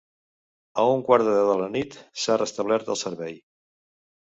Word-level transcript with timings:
A 0.83 0.85
un 0.93 1.03
quart 1.09 1.27
de 1.27 1.35
deu 1.35 1.51
de 1.51 1.59
la 1.61 1.69
nit 1.75 1.99
s’ha 2.23 2.39
restablert 2.45 2.93
el 2.97 3.01
servei. 3.05 3.39